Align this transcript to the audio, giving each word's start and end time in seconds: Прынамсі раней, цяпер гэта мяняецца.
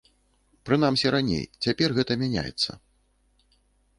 Прынамсі 0.67 1.11
раней, 1.15 1.43
цяпер 1.65 1.95
гэта 1.99 2.17
мяняецца. 2.21 2.71